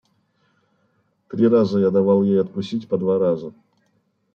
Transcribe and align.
–Три 1.29 1.47
раза 1.47 1.79
я 1.79 1.91
давал 1.91 2.23
ей 2.23 2.41
откусить 2.41 2.87
по 2.89 2.97
два 2.97 3.19
раза. 3.19 3.53